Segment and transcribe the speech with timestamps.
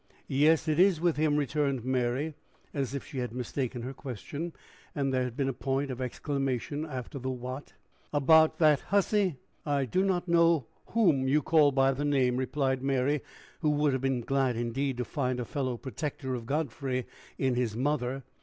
[0.27, 2.33] "Yes; it is with him," returned Mary,
[2.73, 4.51] as if she had mistaken her question,
[4.95, 7.73] and there had been a point of exclamation after the What.
[8.11, 13.21] "About that hussy?" "I do not know whom you call by the name," replied Mary,
[13.59, 17.05] who would have been glad indeed to find a fellow protector of Godfrey
[17.37, 18.23] in his mother.